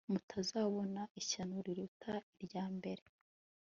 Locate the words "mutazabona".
0.13-1.01